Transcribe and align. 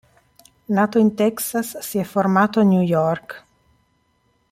Nato 0.75 0.97
in 0.97 1.13
Texas, 1.13 1.77
si 1.77 1.99
è 1.99 2.03
formato 2.03 2.59
a 2.59 2.63
New 2.63 2.81
York. 2.81 3.45